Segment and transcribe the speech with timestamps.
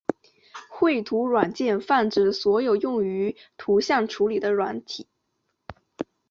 [0.67, 5.07] 绘图软件泛指所有用于图像处理的软体。